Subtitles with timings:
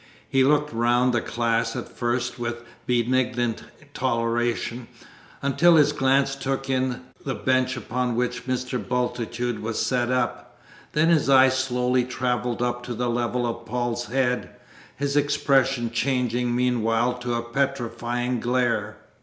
[0.27, 3.61] He looked round the class at first with benignant
[3.93, 4.87] toleration,
[5.43, 8.79] until his glance took in the bench upon which Mr.
[8.79, 10.57] Bultitude was set up.
[10.93, 14.55] Then his eye slowly travelled up to the level of Paul's head,
[14.95, 18.97] his expression changing meanwhile to a petrifying glare.